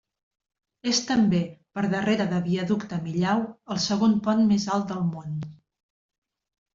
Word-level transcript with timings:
És 0.91 0.99
també, 1.09 1.41
per 1.77 1.83
darrere 1.91 2.25
de 2.31 2.39
viaducte 2.47 2.99
Millau, 3.03 3.43
el 3.75 3.81
segon 3.83 4.15
pont 4.29 4.41
més 4.53 4.65
alt 4.77 4.89
del 4.93 5.05
món. 5.11 5.37